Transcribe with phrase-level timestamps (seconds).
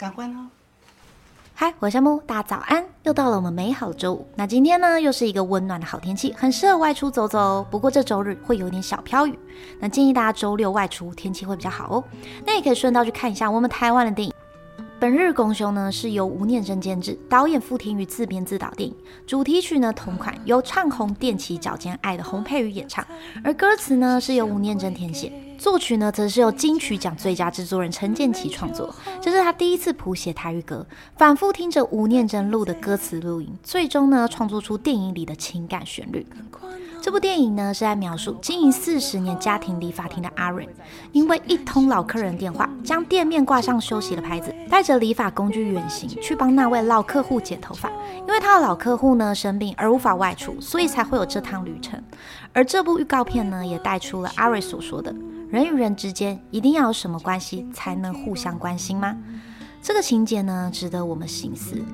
[0.00, 0.48] 赶快哦！
[1.54, 2.82] 嗨，我是夏木，大家早安！
[3.02, 4.26] 又到了我们美好的周五。
[4.34, 7.66] 那今天呢，又是一个温暖的好天气，很适合外出走走哦。
[7.70, 9.38] 不过这周日会有点小飘雨，
[9.78, 12.04] 那建议大家周六外出，天气会比较好哦。
[12.46, 14.32] 那也可以顺道去看一下我们台湾的电影。
[14.98, 18.96] 本日公休呢是由吴念真监制，导演傅天宇自编自导电影。
[19.26, 23.06] 主题曲呢同款由唱红踮起脚尖爱的洪佩瑜演唱，
[23.44, 28.92] 而歌词呢是由吴念真填写，作曲呢则是由金曲奖最佳制作人陈建奇创作。
[29.20, 30.86] 这是他第一次谱写台语歌，
[31.18, 36.26] 反复听着吴念真录的歌词录音，最终呢创作出电影里的情感旋律。
[37.02, 40.66] 这部电影呢是在描述经营四十年家庭理发厅的阿瑞，
[41.12, 47.90] 因为一通老客人电话，将店面挂上休息的牌子，带着理发工具远行去帮那位老客户剪头发。
[48.26, 52.02] 因为他的老客户呢生病而无法外出，所以才会有这趟旅程。
[52.54, 55.14] 而这部预告片呢也带出了阿瑞所说的：
[55.50, 59.16] 人与人之间一定要有什么关系才能互相关心吗？
[59.82, 61.84] 这个情节呢值得我们深思。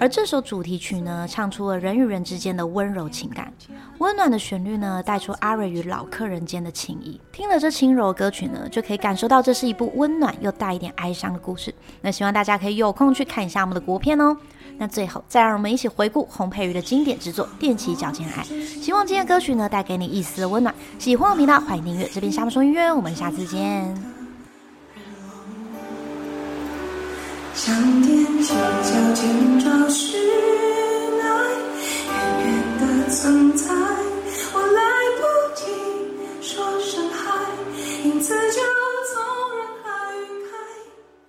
[0.00, 3.52] 而这首主题曲呢，唱出了人与人之间的温柔情感，
[3.98, 7.20] 温暖的旋律呢，带出阿瑞与老客人间的情谊。
[7.30, 11.74] 听了这轻柔歌曲呢，就可以感受到这是一部温暖又带一点哀伤的故事。
[12.00, 14.36] 那希望大家可以有空去看一下我们的国片哦。
[14.76, 18.42] 那最后，再让我们一起回顾洪佩瑜的经典之作《踮起脚尖爱》。
[18.82, 20.74] 希望今天歌曲呢，带给你一丝温暖。
[20.98, 22.08] 喜欢我频道，欢迎订阅。
[22.12, 23.94] 这边夏木说音乐，我们下次见。
[36.46, 37.32] 说声嗨，
[38.04, 38.63] 影子就。